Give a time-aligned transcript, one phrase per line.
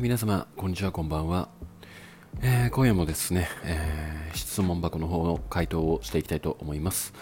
[0.00, 1.50] 皆様、こんにちは、こんばんは。
[2.40, 7.12] えー今夜もですね、えー質問箱の方の回答をしていきたいと思います。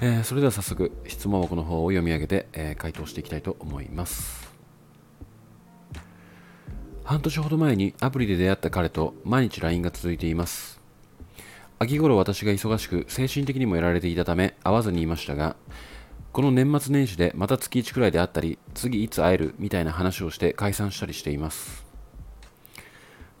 [0.00, 4.52] えーそれでは早速、質問箱の方を読み上げて、えー回答していきたいと思います。
[7.04, 10.80] 半年ほど前にアプリで出会った彼と毎日 LINE が続いています。
[11.78, 15.54] 秋頃私が忙しく精神的にもやられていたため会わずにいましたが、
[16.32, 21.93] この年末年始でまた月1くらいで会ったり、次いつ会えるみたいな話をして解散したりしています。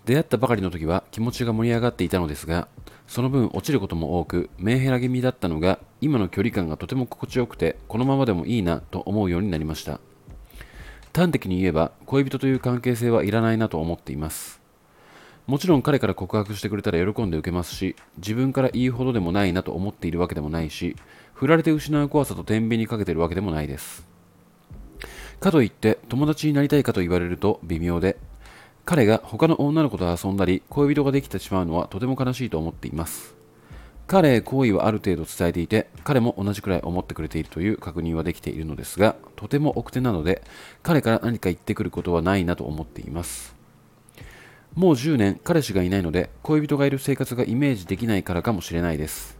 [0.04, 2.68] 出会ったばかりの時は気持ちが盛り上がっていたのですが、
[3.06, 10.00] その分落ちることも多く、メンヘラ気味だったのが、今の距離感がとても心地よくて、このままでもいいなと思うようになりました。
[11.14, 14.60] 端的に言えば、恋人という関係性はいらないなと思っています。
[15.46, 20.96] もちろん彼から告白してくれたら喜んで受けますし、自分から言うほどでもないなと思っているわけでもないし、
[21.34, 24.06] 振られて失う怖さと天秤にかけてるわけでもないです。
[25.40, 28.16] かといって友達になりたいかと言われると微妙で、
[28.84, 33.34] 彼が他の女の子と遊んだり恋人ができてしまうのはとても悲しいと思っています。
[34.06, 40.42] 彼へ好意はある程度伝えていて、彼も同じくらい思ってくれているという確認はできているのですが、とても奥手なので、
[40.82, 43.54] 彼から何か言ってくることはないなと思っています。
[44.74, 49.38] もう10年彼氏がいないので恋人がいる生活がイメージできないからかもしれないです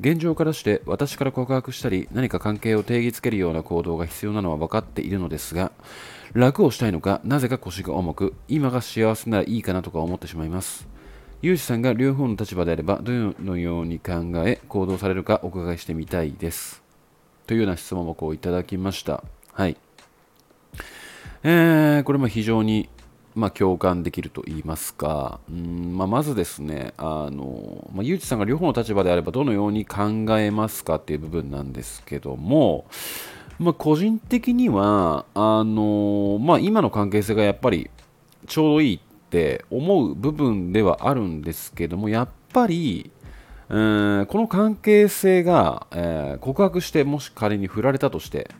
[0.00, 5.70] 現状からして私から告白したり何か関係を定義づけるような行動が必要なのは分かっているのですが
[6.32, 10.88] 楽をしたいのかなぜか腰が重く今が幸せならいいかなとか思ってしまいます。
[11.42, 16.82] ユージさんが両方の立場であればどのように考え行動されるかお伺いしてみたいです。
[17.46, 19.22] というような質問箱をいただきました。
[19.52, 19.76] はい。
[21.42, 22.88] えー、これも非常に、
[23.34, 32.86] まあ、共感できると言いますか、うんまあ、まずですね、あのまあ、ゆうちさんが両方の立場であればどのように考えますかっていう部分なんですけども、
[33.58, 37.90] まあ、個人的にはあの、まあ、今の関係性がやっぱり
[38.46, 43.10] ちょうどいいって思う部分ではあるんですけどもやっぱり、
[43.68, 48.50] この関係性が、えー告白してもし仮に振られたとして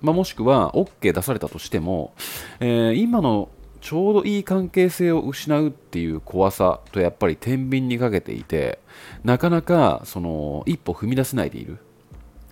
[0.00, 2.12] まあ、もしくは OK 出されたとしても、
[2.60, 3.48] えー今の
[3.82, 8.78] ちょうどいい関係性を失うっていう怖さとやっぱり天秤にかけていて
[9.24, 11.78] なかなかその一歩踏み出せないでいる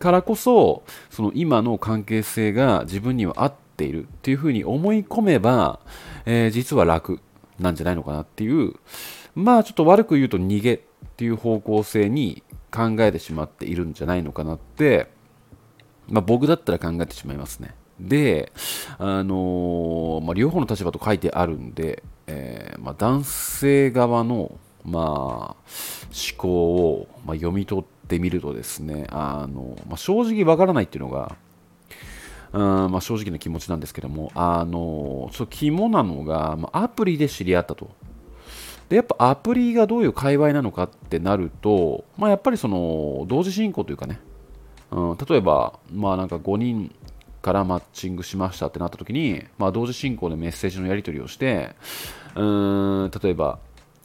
[0.01, 5.81] からこそその今の関係性が自分には合っているっていうふうに思い込めば、
[6.27, 7.21] えー実は楽
[7.59, 8.75] なんじゃないのかなっていう
[9.35, 10.81] まあちょっと悪く言うと逃げっ
[11.17, 12.43] ていう方向性に
[12.73, 15.09] 考えてしまっているんじゃないのかなって
[16.11, 17.75] まあ、僕だったら考えてしまいますね。
[18.01, 18.53] で、
[18.99, 25.57] あのーまあ、両方の立場と書いてあるんで、えーまあ、男性側の、まあ、思
[26.37, 31.37] 考を、ま、読み取ってみるとですね、あのま、正直わからないっていうのが、
[32.53, 37.91] うんまあ、正直な気持ちなんですけども、あのちょっと肝なのが、ま、アプリで知り合ったと。
[38.89, 44.19] でやっぱアプリがどういう界隈なのかってなると、まあ、やっぱりその同時進行というかね、
[44.91, 46.93] うん、例えば、まあなんか5人
[47.43, 51.75] からマッチングしましたってなった時に、まあ同時進行でメッセージのやり取りをして、
[52.35, 53.59] うーん、例えば、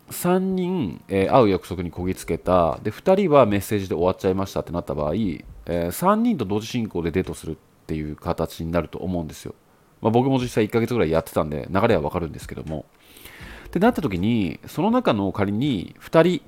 [0.10, 7.56] 3人、えー会う約束にこぎつけた、で、2人はメッセージで終わっちゃいましたってなった場合、えー3人と同時進行でデートするっ
[7.88, 9.56] ていう形になると思うんですよ。
[10.02, 12.86] まあ、僕も実際1ヶ月ぐらいやってたんで、流れはわかるんですけども。
[13.68, 16.42] ってなった時に、その中の仮に2人、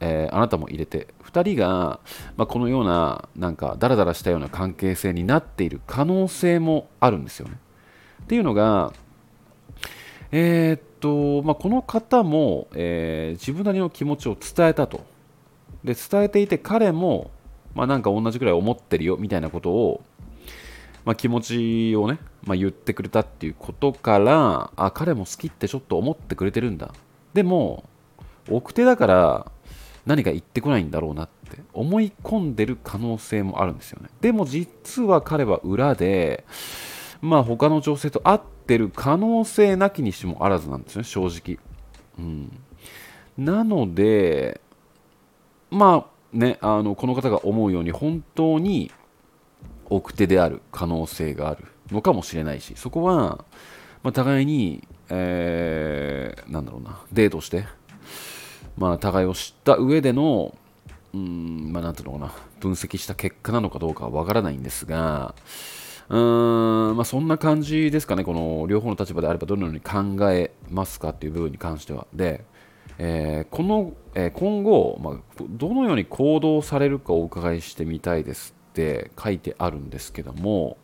[0.00, 2.00] えーあなたも入れて2人が、
[2.36, 7.58] まあ、このようななんかダラダラしたような関係性になっている可能性もあるんですよね。
[8.22, 8.92] っていうのが、
[10.32, 15.04] えーっとまあ、この方も、えー自分なりの気持ちを伝えたと。
[15.84, 17.30] で伝えていて彼も、
[17.74, 20.02] まあ、なんか同じくらい思ってるよみたいなことを、
[21.04, 26.94] まあ、気持ちをね、まあ、言ってくれたっていうことからあ彼も好きってちょっと思ってくれてるんだ
[27.34, 27.84] でも
[28.50, 29.52] 奥手だから
[30.06, 34.08] 何か言ってこないんだろうなって思い込んでる可能性もあるんですよね。
[34.20, 36.44] でも実は彼は裏で
[37.22, 41.58] まあ他の女性と会ってる可能性なきにしもあらずなんですね正直。
[42.18, 42.52] うん。
[43.38, 44.60] なので
[45.70, 48.92] まあねあのこの方が思うように本当に
[49.86, 53.44] 奥手である可能性があるのかもしれないしそこは、
[54.02, 57.64] まあ、互いに、えーなんだろうなデートして
[58.76, 60.54] まあ、互いを知った上での、
[61.12, 65.34] うん、まあ、なんていうのかな、分析した結果なのかどうかはわからないんですが、
[66.08, 72.06] うーん、まあ、そんな感じですかね、この両方の立場であればどのように考えますかっていう部分に関しては。
[72.12, 72.44] で、
[72.98, 75.14] えーこの、えー今後、まあ、
[75.50, 80.76] どのように行動されるかお伺いしてみたいですって書いてあるんですけども、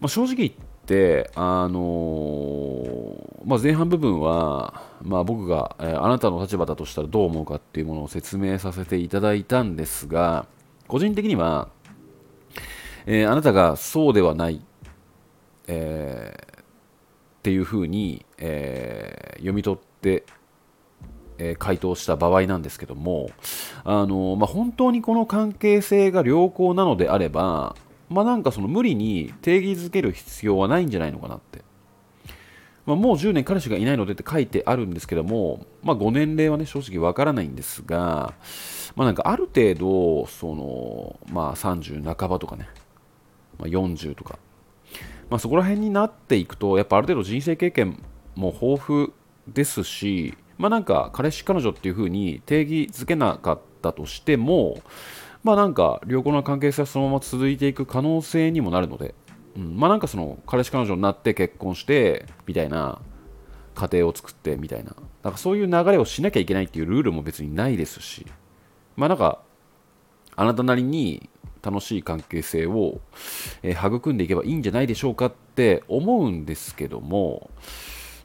[0.00, 0.52] まあ、正直言っ
[0.90, 10.46] て、あのーまあ、前半部分は、まあ、僕が、えー、あなたの立場だとしたらどう思うかっていうものを説明させていただいたんですが
[10.88, 11.68] 個人的には、
[13.06, 14.60] えー、あなたがそうではない、
[15.68, 16.36] え、
[17.38, 20.24] っていうふうに、え読み取って
[21.38, 23.30] え回答した場合なんですけども、
[23.84, 27.76] あのまあ、本当にこの関係性が良好なのであれば、
[28.10, 31.62] まあ、なんかその無理に定義づける必要はないんじゃないのかなって。
[32.86, 38.34] まあ、もう10年彼氏がいないのでって書いてあるんですけども、まあ、5年齢はね正直わからないんですが、
[38.96, 42.68] まあ、なんかある程度その、まあ、30半ばとかね、
[43.58, 44.38] まあ、40とか、
[45.28, 48.02] まあ、そこら辺になっていくとやっぱある程度人生経験
[48.34, 49.12] も豊富
[49.46, 54.82] ですし、まあなんか彼氏彼女っていう風に定義づけなかったとしても
[55.42, 59.14] まあなんか良好な関係性はそのまま続いていく可能性にもなるので、
[59.56, 63.00] うん、まあなんかその彼氏彼女になって結婚してみたいな
[63.74, 64.94] 家庭を作ってみたいな。
[65.22, 68.26] なんかそういう流れをしなきゃいけないっていうルールも別にないですし。
[68.96, 69.40] まあなんか
[70.36, 71.28] あなたなりに
[71.62, 73.00] 楽しい関係性を、
[73.62, 77.50] えー、育んでいけばいいんじゃないでしょうかって思うんですけども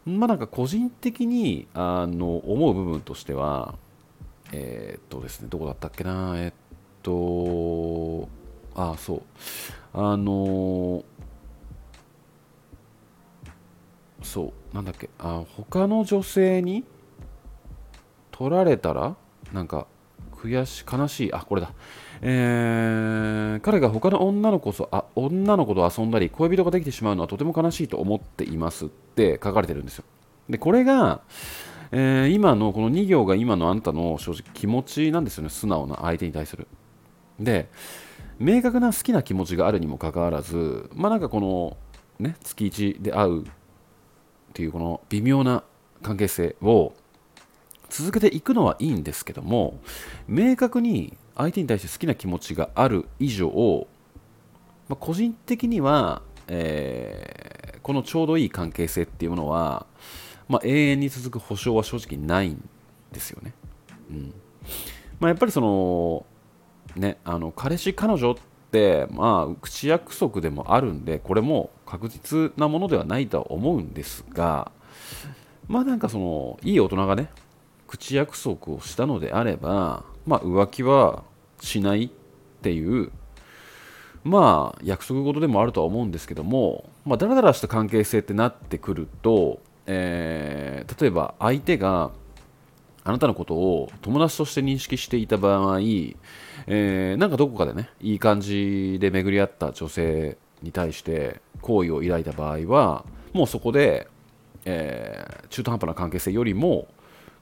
[0.05, 3.75] まあなんか個人的にあの思う部分としては、
[4.51, 6.53] えー、っとですね、どこだったっけな、えー、っ
[7.05, 8.27] と、
[8.73, 9.21] あ、そう、
[9.93, 11.03] あの
[14.23, 16.83] そう、なんだっけ、あ他の女性に
[18.31, 19.15] 取られたら、
[19.53, 19.85] なんか、
[20.35, 21.71] 悔し悲しい、あ、これだ。
[22.21, 30.05] えー、彼が他の女の子とあ女の子と遊んだり恋人ができてしまうのはとても悲しいと思っていますって書かれてるんですよ。
[30.49, 31.21] でこれが、
[31.91, 36.67] えー、今のこの2行が今のあんたの正直気持ちなんですよね素直な相手に対する。
[37.39, 37.69] で
[38.39, 41.77] 明確な好きな気持ちがあるにもかかわらずまあなんかこの
[42.19, 43.45] ね月1で会うっ
[44.53, 45.63] ていうこの微妙な
[46.01, 46.93] 関係性を
[47.89, 49.79] 続けていくのはいいんですけども
[50.27, 53.87] 明確に相手に対して好きな気持ちがある以上、
[54.87, 59.85] まあ、個人的には、えー、このちょうどいい関係性っていうものは、
[60.47, 62.69] まあ、永遠に続く保証は正直ないん
[63.11, 63.53] ですよね。
[64.09, 64.33] うん
[65.19, 66.25] まあ、やっぱりその
[66.95, 68.35] ねあの彼氏彼女っ
[68.71, 74.71] てまあ口約束でもあるんでこれも確実なものではないとは思うんですが
[75.67, 77.29] まあなんかそのいい大人がね
[77.87, 81.23] 口約束をしたのであればまあ、浮気は
[81.61, 82.09] しないっ
[82.61, 83.11] ていう
[84.23, 92.11] まあ約束事でもあるとは思うんですけども、まあ、だらだらした関係性ってなってくると、えー、例えば相手が
[93.05, 104.07] あなたのことを友達として認識していた場合、えー、なんかどこかでねいい感じで巡り合った女性に対して好意を抱いた場合はもうそこで、
[104.65, 106.87] えー、中途半端な関係性よりも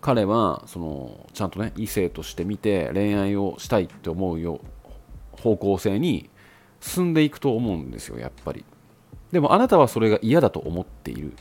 [0.02, 4.60] 彼はそのちゃんとね異性として見て恋愛をしたいって思うよ
[5.32, 6.30] 方向性に
[6.82, 8.66] 進んでいくと思うんですよやっぱり。
[9.32, 11.34] でもあなたはそれが嫌だと思っている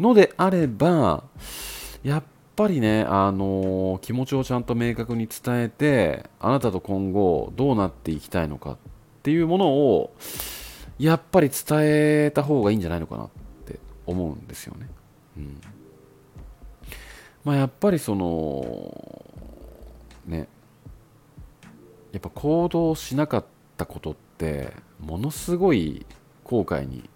[0.00, 1.22] のであれば
[2.02, 2.22] やっ
[2.56, 8.76] ぱりね、あのー、気持ちをちゃんと明確に伝えてあなたと今後どうなっていきたいのかっ
[9.22, 10.14] ていうものを
[10.98, 13.28] やっぱり伝えた方がいいんじゃないのかなっ
[13.66, 14.88] て思うんですよね。
[15.36, 15.60] うん
[17.44, 19.24] まあ、やっぱりその
[20.26, 20.48] ね
[22.12, 23.44] やっぱ行動しなかっ
[23.76, 26.06] たことってものすごい
[26.42, 27.08] 後悔に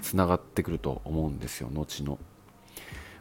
[0.00, 2.18] つながってくると思うんですよ後の。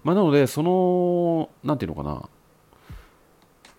[0.07, 2.29] まあ、なのでその何て言うのかな。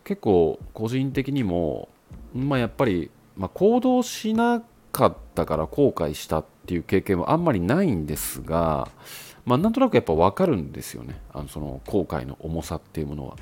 [0.04, 1.88] 結構個人的にも、
[2.35, 8.90] まあ、やっぱり、まあ、行動しなかったから後悔したっていう経験はあんまりないんですが
[9.47, 11.18] まあ、なんとなくやっぱ分かるんですよね。
[11.32, 13.37] あのその後悔の重さっていうものは。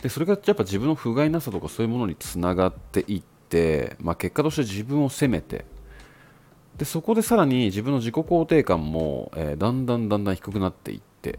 [0.00, 5.64] でそれがやっぱ自分の不甲斐なさとかそういうものにつながっていって、まあ、結果として自分を責めて
[6.76, 11.38] でそこでさらに自分の自己肯定感も、えー、だんだんだんだん低くなっていって、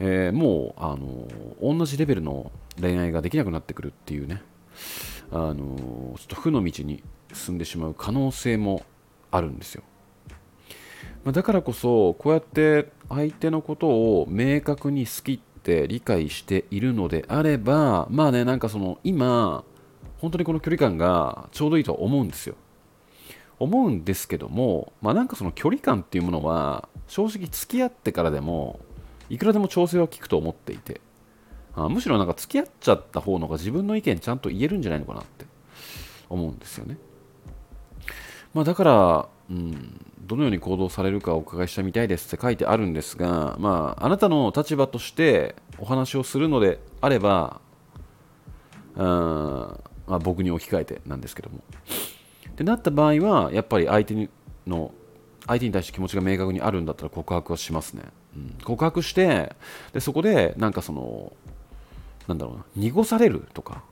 [0.00, 4.42] えー、もう、あのー、同じレベルの恋愛ができなくなってくるっていうね、
[5.30, 7.02] あのちょっと負の道に
[7.32, 8.84] 進んでしまう可能性も
[9.30, 9.82] あるんですよ。
[11.24, 19.64] まだからこそこうやって相手のことを明確に好きって理解しているのであればまあねなんかその今
[20.18, 22.54] 本当にこの距離感がちょうどいいと思うんですよ。
[23.60, 28.80] 思うんですけどもまあなんかその距離感っていうものは正直付き合ってからでも
[29.28, 31.00] いくらでも調整は効くと思っていて
[31.74, 35.44] あむしろなんか付き合っちゃった方のが自分の意見ちゃんと言えるんじゃないのかなって
[36.28, 36.96] 思うんですよね
[38.54, 47.60] まあだから、うん、どのように行動されるかお伺いしたみたいですって書いてあるんですが、まあ、あなたの立場としてお話をするのであれば、
[48.96, 51.60] うんまあ、僕に置き換えてなんですけども。
[52.60, 54.28] ってなった場合は、やっぱり相手
[54.66, 54.92] の
[55.46, 58.02] 相手に対して気持ちが明確にあるんだったら告白はしますね。
[58.36, 59.56] うん、告白して
[59.94, 61.32] でそこでなんかその
[62.28, 63.82] なんだろうな濁されるとか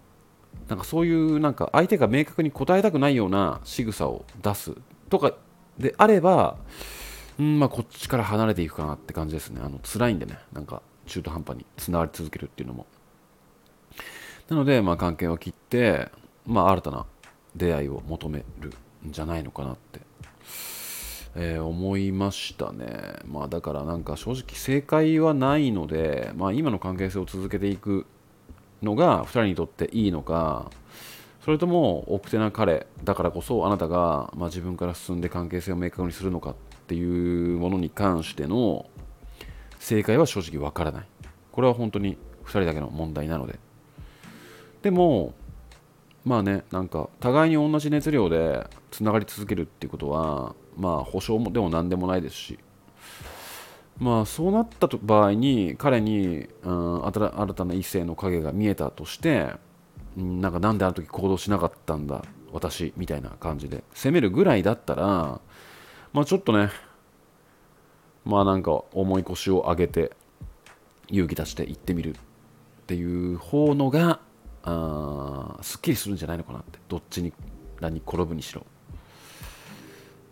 [0.68, 4.74] なんかそういうなんか相手が明確に答えたくないような仕草を出す
[5.08, 5.32] とか
[5.78, 6.58] であれば、
[7.38, 9.62] うんまあ、こっちから離れていくかなって感じですね。
[9.64, 12.86] あの辛いんでね、なんか中途半端につながり続けるっていうのも。
[14.48, 16.10] なので、まあ、関係を切って、
[16.46, 17.06] まあ、新たな
[17.56, 18.72] 出会いを求める
[19.06, 20.00] んじゃないのかなって、
[21.36, 23.20] えー、思いましたね。
[23.26, 28.06] まあ、だからなんか正直正解はないので、まあ、今の関係性を続けていく
[28.82, 30.70] のが2人にとっていいのか、
[31.48, 36.54] それとも奥手な彼だからこそあなたが、まあ、自分から進んで関係性を明確にするのかっ
[36.86, 38.84] ていうものに関しての
[39.78, 41.06] 正解は正直わからない
[41.50, 43.58] これは本当に2人だけの問題なので
[44.82, 45.32] でも
[46.28, 52.58] まあねなんか互いに同じ熱量でつながり続けるっていうことはまあ保証もでも何でもないですし。
[53.98, 59.54] まあそうなった場合に彼に、うん、新たな異性の影が見えたとして
[60.16, 63.82] なんかなんであの時行動しなかったんだ私みたいな感じで。
[63.94, 65.40] 責めるぐらいだったら
[66.12, 66.68] まあちょっとね
[68.24, 70.12] まあなんか重い腰を上げて
[71.08, 72.14] 勇気出して行ってみるっ
[72.86, 74.20] ていう方のが
[74.62, 76.78] あすっきりするんじゃないのかなって。
[76.88, 77.32] どっちに
[77.80, 78.66] 何に転ぶにしろ。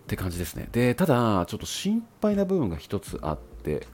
[0.02, 0.68] って感じですね。
[0.72, 3.86] でただちょっと心配な部分が一つあって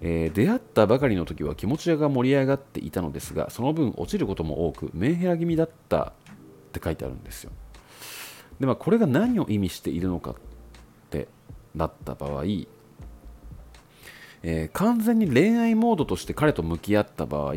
[0.00, 6.12] えー、出会ったばかりの時は気持ちが盛り上がっていたのですがその分落ちることも多くメンヘラ気味だったっ
[6.72, 7.50] て書いてあるんですよ。
[8.60, 10.34] でまあこれが何を意味しているのかっ
[11.10, 11.28] て
[11.74, 17.54] なった場合、えー、完全に恋愛モードとして彼と向き合った場合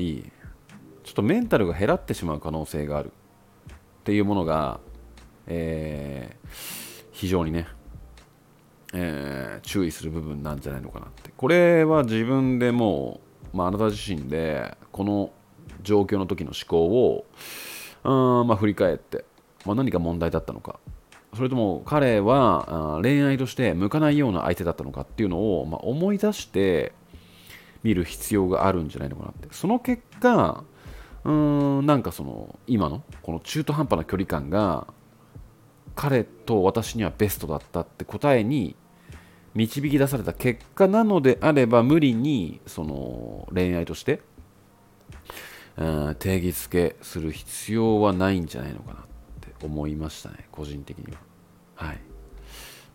[1.03, 4.79] ちょっとメンタルが減らってしまう可能性があるっていうものが、
[5.47, 6.47] えー、
[7.11, 7.67] 非常にね
[8.93, 11.31] えー、注意する部分なんじゃないのかなって。
[11.35, 13.21] これは自分でも
[13.53, 15.31] う、まあ、あなた自身でこの
[15.81, 17.25] 状況の時の思考を
[18.03, 19.25] うん、まあ、振り返って、
[19.65, 20.79] まあ、何か問題だったのか。
[21.33, 26.91] それとも彼は恋愛として向かないような相手だったのかっていうのを、まあ、思い出して
[27.83, 29.47] 見る必要があるんじゃないのかなって。
[29.51, 30.65] その結果
[31.25, 31.85] うーん。
[31.85, 34.87] なんかその今のこの中途半端な距離感が
[35.95, 38.75] 彼と私にはベストだったって答えに
[39.53, 44.21] 導き出された結果なのであれば無理にその恋愛として、
[45.77, 49.03] うん、定義づけする必要はないんじゃないのかなっ
[49.41, 51.19] て思いましたね個人的には。
[51.75, 51.99] はい。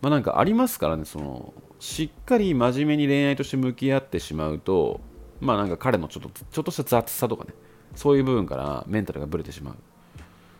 [0.01, 5.01] まあなんかありますからねそのしっかり真面目に恋愛として向き合ってしまうと
[5.39, 7.53] まあなんか彼のちょっとちょっとした雑さとかね
[7.95, 9.75] そういう部分からメンタルがブレてしまう。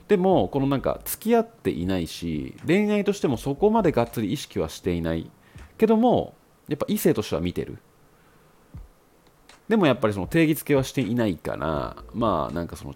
[0.07, 5.29] でもこのなんか付き合っていないし恋愛としてもそこまでがっつり意識はしていない。
[5.77, 6.33] けども
[6.67, 7.77] やっぱ異性としては見てる。
[9.67, 12.95] でもやっぱりその定義付けはしていないからまあなんかその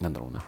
[0.00, 0.44] なんだろうな。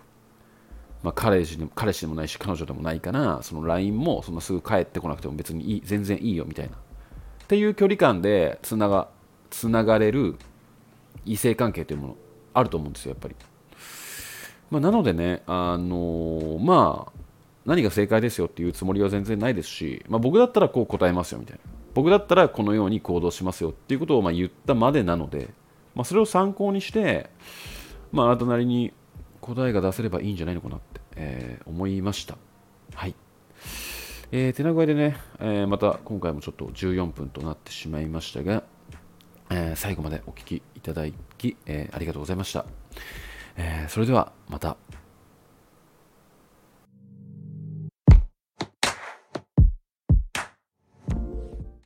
[1.02, 6.76] まあ、彼氏でも彼氏でもないし彼女でもないからその LINE もそんなすぐ帰ってこなくても別にいい全然いいよみたいな。
[6.76, 9.08] っていう距離感でつなが
[9.50, 10.36] つながれる
[11.24, 12.16] 異性関係というもの。
[12.58, 13.36] あると思うんですよやっぱり
[14.70, 17.12] まあ、なのでね、あの、まあ、
[17.64, 21.60] 何が正解ですよっていうつもりは全然ないですし、まあ、僕だったらこう答えますよみたいな。
[21.94, 25.48] 僕だったらこのように行動しますよっていうことをま言ったまでなので、
[25.94, 27.30] まあ、それを参考にして、
[28.12, 28.92] まあ、あなたなりに
[29.40, 32.36] 答えが出せればいいんじゃないのかなって、えー、思いました。
[32.94, 33.14] はい。
[34.30, 38.62] えー、手な具合でね、えー、また今回もちょっと14分となってしまいましたが、
[39.50, 42.66] えー、最後までお聴きいただいてき、えー、ありがとうございました。
[43.56, 44.76] えー、それではまた